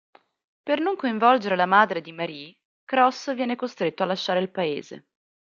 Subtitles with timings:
[0.63, 5.05] Per non coinvolgere la madre di Marie, Cross viene costretto a lasciare il paese.